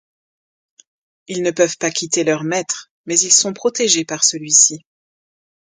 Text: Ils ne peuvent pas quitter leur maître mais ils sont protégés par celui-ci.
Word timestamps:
Ils 1.27 1.43
ne 1.43 1.51
peuvent 1.51 1.77
pas 1.77 1.91
quitter 1.91 2.23
leur 2.23 2.43
maître 2.43 2.89
mais 3.05 3.19
ils 3.19 3.31
sont 3.31 3.53
protégés 3.53 4.03
par 4.03 4.23
celui-ci. 4.23 4.83